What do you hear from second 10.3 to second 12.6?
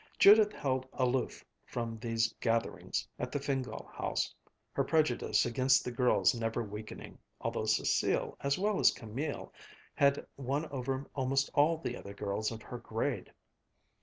won over almost all the other girls